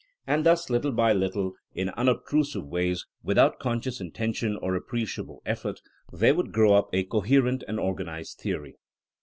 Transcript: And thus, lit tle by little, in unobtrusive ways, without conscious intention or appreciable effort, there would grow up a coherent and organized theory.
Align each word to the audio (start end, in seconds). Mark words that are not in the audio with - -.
And 0.25 0.43
thus, 0.43 0.67
lit 0.71 0.81
tle 0.81 0.91
by 0.93 1.13
little, 1.13 1.53
in 1.75 1.89
unobtrusive 1.89 2.65
ways, 2.65 3.05
without 3.21 3.59
conscious 3.59 4.01
intention 4.01 4.57
or 4.59 4.73
appreciable 4.73 5.43
effort, 5.45 5.79
there 6.11 6.33
would 6.33 6.51
grow 6.51 6.73
up 6.73 6.89
a 6.91 7.03
coherent 7.03 7.63
and 7.67 7.79
organized 7.79 8.39
theory. 8.39 8.73